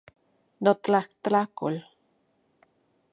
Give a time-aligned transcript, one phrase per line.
[0.63, 1.77] Notlajtlakol